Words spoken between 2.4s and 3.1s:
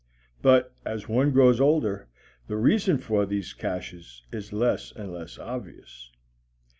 the reason